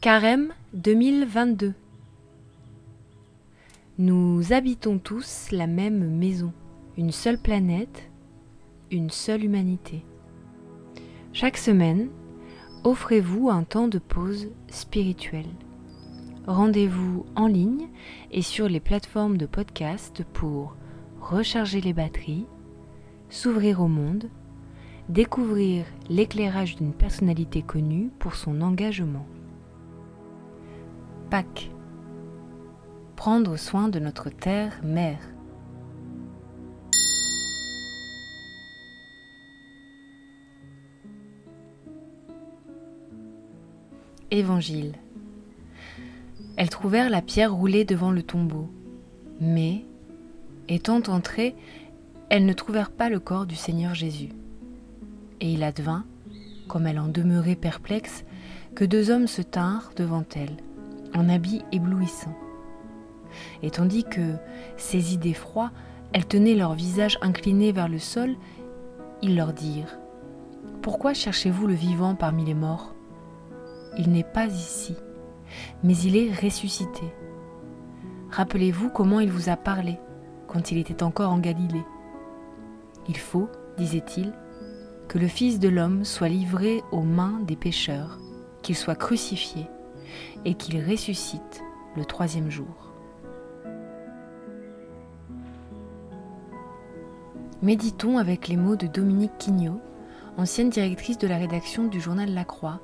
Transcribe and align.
Carême 0.00 0.54
2022 0.72 1.74
Nous 3.98 4.54
habitons 4.54 4.98
tous 4.98 5.48
la 5.52 5.66
même 5.66 6.16
maison, 6.16 6.54
une 6.96 7.10
seule 7.10 7.36
planète, 7.36 8.10
une 8.90 9.10
seule 9.10 9.44
humanité. 9.44 10.02
Chaque 11.34 11.58
semaine, 11.58 12.08
offrez-vous 12.82 13.50
un 13.50 13.62
temps 13.62 13.88
de 13.88 13.98
pause 13.98 14.48
spirituelle. 14.68 15.52
Rendez-vous 16.46 17.26
en 17.36 17.46
ligne 17.46 17.88
et 18.30 18.40
sur 18.40 18.70
les 18.70 18.80
plateformes 18.80 19.36
de 19.36 19.44
podcast 19.44 20.24
pour 20.32 20.76
recharger 21.20 21.82
les 21.82 21.92
batteries, 21.92 22.46
s'ouvrir 23.28 23.82
au 23.82 23.88
monde, 23.88 24.30
découvrir 25.10 25.84
l'éclairage 26.08 26.76
d'une 26.76 26.94
personnalité 26.94 27.60
connue 27.60 28.08
pour 28.18 28.34
son 28.34 28.62
engagement. 28.62 29.26
Pâques. 31.30 31.70
Prendre 33.14 33.56
soin 33.56 33.88
de 33.88 34.00
notre 34.00 34.30
terre 34.30 34.80
mère. 34.82 35.20
Évangile. 44.32 44.94
Elles 46.56 46.68
trouvèrent 46.68 47.10
la 47.10 47.22
pierre 47.22 47.54
roulée 47.54 47.84
devant 47.84 48.10
le 48.10 48.24
tombeau, 48.24 48.68
mais, 49.40 49.84
étant 50.66 51.00
entrées, 51.06 51.54
elles 52.28 52.44
ne 52.44 52.52
trouvèrent 52.52 52.90
pas 52.90 53.08
le 53.08 53.20
corps 53.20 53.46
du 53.46 53.54
Seigneur 53.54 53.94
Jésus. 53.94 54.30
Et 55.40 55.52
il 55.52 55.62
advint, 55.62 56.04
comme 56.66 56.88
elle 56.88 56.98
en 56.98 57.06
demeurait 57.06 57.54
perplexe, 57.54 58.24
que 58.74 58.84
deux 58.84 59.12
hommes 59.12 59.28
se 59.28 59.42
tinrent 59.42 59.92
devant 59.94 60.24
elle 60.34 60.56
en 61.14 61.28
habits 61.28 61.62
éblouissants. 61.72 62.36
Et 63.62 63.70
tandis 63.70 64.04
que, 64.04 64.36
saisies 64.76 65.18
d'effroi, 65.18 65.70
elles 66.12 66.26
tenaient 66.26 66.54
leur 66.54 66.74
visage 66.74 67.18
incliné 67.22 67.72
vers 67.72 67.88
le 67.88 67.98
sol, 67.98 68.36
ils 69.22 69.36
leur 69.36 69.52
dirent 69.52 69.98
Pourquoi 70.82 71.14
cherchez-vous 71.14 71.66
le 71.66 71.74
vivant 71.74 72.14
parmi 72.14 72.44
les 72.44 72.54
morts 72.54 72.94
Il 73.98 74.10
n'est 74.10 74.24
pas 74.24 74.46
ici, 74.46 74.96
mais 75.84 75.96
il 75.96 76.16
est 76.16 76.32
ressuscité. 76.32 77.04
Rappelez-vous 78.30 78.90
comment 78.90 79.20
il 79.20 79.30
vous 79.30 79.48
a 79.48 79.56
parlé 79.56 79.98
quand 80.46 80.72
il 80.72 80.78
était 80.78 81.02
encore 81.02 81.30
en 81.30 81.38
Galilée. 81.38 81.84
Il 83.08 83.16
faut, 83.16 83.48
disait-il, 83.78 84.32
que 85.08 85.18
le 85.18 85.28
Fils 85.28 85.58
de 85.58 85.68
l'homme 85.68 86.04
soit 86.04 86.28
livré 86.28 86.82
aux 86.92 87.02
mains 87.02 87.40
des 87.42 87.56
pécheurs, 87.56 88.18
qu'il 88.62 88.76
soit 88.76 88.96
crucifié 88.96 89.66
et 90.44 90.54
qu'il 90.54 90.82
ressuscite 90.84 91.62
le 91.96 92.04
troisième 92.04 92.50
jour. 92.50 92.92
Méditons 97.62 98.16
avec 98.16 98.48
les 98.48 98.56
mots 98.56 98.76
de 98.76 98.86
Dominique 98.86 99.36
Quignot, 99.38 99.80
ancienne 100.38 100.70
directrice 100.70 101.18
de 101.18 101.28
la 101.28 101.36
rédaction 101.36 101.88
du 101.88 102.00
journal 102.00 102.32
La 102.32 102.44
Croix, 102.44 102.80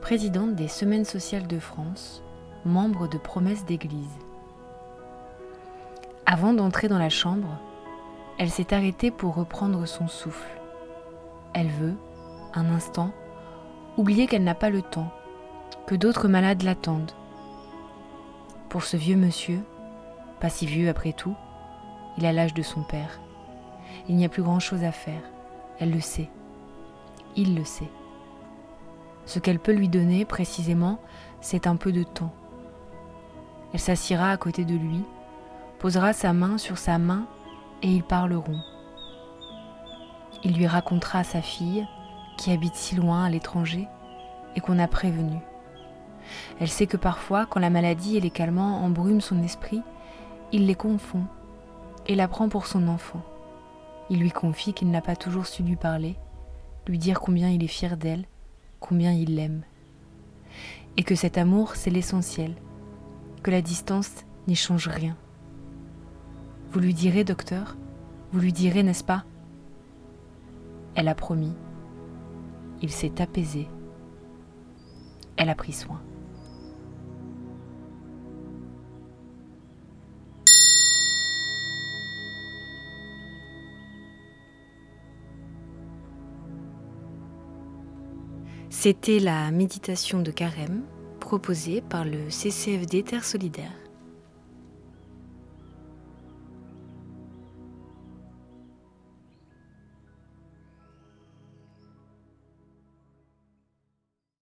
présidente 0.00 0.54
des 0.54 0.68
Semaines 0.68 1.04
sociales 1.04 1.48
de 1.48 1.58
France, 1.58 2.22
membre 2.64 3.08
de 3.08 3.18
Promesse 3.18 3.64
d'Église. 3.64 4.18
Avant 6.26 6.54
d'entrer 6.54 6.86
dans 6.86 6.98
la 6.98 7.10
chambre, 7.10 7.58
elle 8.38 8.50
s'est 8.50 8.72
arrêtée 8.72 9.10
pour 9.10 9.34
reprendre 9.34 9.86
son 9.86 10.06
souffle. 10.06 10.60
Elle 11.52 11.68
veut, 11.68 11.94
un 12.54 12.66
instant, 12.66 13.10
oublier 13.96 14.26
qu'elle 14.26 14.44
n'a 14.44 14.54
pas 14.54 14.70
le 14.70 14.82
temps 14.82 15.10
que 15.86 15.94
d'autres 15.94 16.28
malades 16.28 16.62
l'attendent. 16.62 17.12
Pour 18.68 18.84
ce 18.84 18.96
vieux 18.96 19.16
monsieur, 19.16 19.60
pas 20.40 20.48
si 20.48 20.66
vieux 20.66 20.88
après 20.88 21.12
tout, 21.12 21.34
il 22.18 22.26
a 22.26 22.32
l'âge 22.32 22.54
de 22.54 22.62
son 22.62 22.82
père. 22.82 23.20
Il 24.08 24.16
n'y 24.16 24.24
a 24.24 24.28
plus 24.28 24.42
grand-chose 24.42 24.84
à 24.84 24.92
faire. 24.92 25.22
Elle 25.78 25.90
le 25.90 26.00
sait. 26.00 26.30
Il 27.36 27.56
le 27.56 27.64
sait. 27.64 27.90
Ce 29.26 29.38
qu'elle 29.38 29.58
peut 29.58 29.72
lui 29.72 29.88
donner 29.88 30.24
précisément, 30.24 30.98
c'est 31.40 31.66
un 31.66 31.76
peu 31.76 31.92
de 31.92 32.02
temps. 32.02 32.32
Elle 33.72 33.80
s'assiera 33.80 34.30
à 34.30 34.36
côté 34.36 34.64
de 34.64 34.74
lui, 34.74 35.02
posera 35.78 36.12
sa 36.12 36.32
main 36.32 36.58
sur 36.58 36.78
sa 36.78 36.98
main 36.98 37.26
et 37.82 37.88
ils 37.88 38.04
parleront. 38.04 38.60
Il 40.44 40.56
lui 40.56 40.66
racontera 40.66 41.24
sa 41.24 41.40
fille, 41.40 41.86
qui 42.36 42.50
habite 42.52 42.74
si 42.74 42.96
loin 42.96 43.24
à 43.24 43.30
l'étranger 43.30 43.88
et 44.56 44.60
qu'on 44.60 44.78
a 44.78 44.88
prévenue. 44.88 45.40
Elle 46.60 46.68
sait 46.68 46.86
que 46.86 46.96
parfois, 46.96 47.46
quand 47.46 47.60
la 47.60 47.70
maladie 47.70 48.16
et 48.16 48.20
les 48.20 48.30
calmants 48.30 48.84
embrument 48.84 49.20
son 49.20 49.42
esprit, 49.42 49.82
il 50.52 50.66
les 50.66 50.74
confond 50.74 51.24
et 52.06 52.14
la 52.14 52.28
prend 52.28 52.48
pour 52.48 52.66
son 52.66 52.88
enfant. 52.88 53.22
Il 54.10 54.20
lui 54.20 54.30
confie 54.30 54.72
qu'il 54.72 54.90
n'a 54.90 55.00
pas 55.00 55.16
toujours 55.16 55.46
su 55.46 55.62
lui 55.62 55.76
parler, 55.76 56.16
lui 56.86 56.98
dire 56.98 57.20
combien 57.20 57.50
il 57.50 57.64
est 57.64 57.68
fier 57.68 57.96
d'elle, 57.96 58.26
combien 58.78 59.12
il 59.12 59.34
l'aime. 59.34 59.62
Et 60.96 61.02
que 61.02 61.14
cet 61.14 61.38
amour, 61.38 61.74
c'est 61.74 61.90
l'essentiel, 61.90 62.54
que 63.42 63.50
la 63.50 63.62
distance 63.62 64.24
n'y 64.46 64.54
change 64.54 64.88
rien. 64.88 65.16
Vous 66.70 66.80
lui 66.80 66.94
direz, 66.94 67.24
docteur 67.24 67.76
Vous 68.32 68.40
lui 68.40 68.52
direz, 68.52 68.82
n'est-ce 68.82 69.04
pas? 69.04 69.24
Elle 70.94 71.08
a 71.08 71.14
promis. 71.14 71.52
Il 72.82 72.90
s'est 72.90 73.20
apaisé. 73.20 73.68
Elle 75.36 75.48
a 75.48 75.54
pris 75.54 75.72
soin. 75.72 76.00
C'était 88.70 89.18
la 89.18 89.50
méditation 89.50 90.20
de 90.20 90.30
carême 90.30 90.82
proposée 91.20 91.80
par 91.80 92.04
le 92.04 92.30
CCFD 92.30 93.02
Terre 93.02 93.24
Solidaire. 93.24 93.83